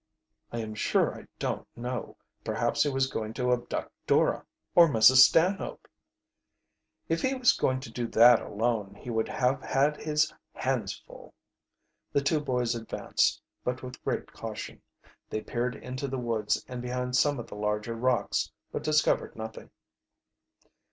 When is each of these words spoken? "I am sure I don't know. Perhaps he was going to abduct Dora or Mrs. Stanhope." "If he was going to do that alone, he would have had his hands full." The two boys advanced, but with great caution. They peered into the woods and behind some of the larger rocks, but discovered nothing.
"I 0.51 0.57
am 0.61 0.73
sure 0.73 1.13
I 1.15 1.27
don't 1.37 1.67
know. 1.77 2.17
Perhaps 2.43 2.81
he 2.81 2.89
was 2.89 3.05
going 3.05 3.35
to 3.35 3.51
abduct 3.53 3.91
Dora 4.07 4.43
or 4.73 4.87
Mrs. 4.89 5.17
Stanhope." 5.17 5.87
"If 7.07 7.21
he 7.21 7.35
was 7.35 7.53
going 7.53 7.81
to 7.81 7.91
do 7.91 8.07
that 8.07 8.41
alone, 8.41 8.95
he 8.95 9.11
would 9.11 9.27
have 9.27 9.61
had 9.61 9.97
his 9.97 10.33
hands 10.55 10.97
full." 11.05 11.35
The 12.13 12.21
two 12.23 12.39
boys 12.39 12.73
advanced, 12.73 13.43
but 13.63 13.83
with 13.83 14.03
great 14.03 14.33
caution. 14.33 14.81
They 15.29 15.41
peered 15.41 15.75
into 15.75 16.07
the 16.07 16.17
woods 16.17 16.65
and 16.67 16.81
behind 16.81 17.15
some 17.15 17.37
of 17.39 17.45
the 17.45 17.55
larger 17.55 17.93
rocks, 17.93 18.51
but 18.71 18.81
discovered 18.81 19.35
nothing. 19.35 19.69